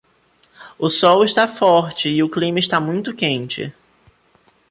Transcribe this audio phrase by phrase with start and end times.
[0.79, 3.71] O sol está forte e o clima está muito quente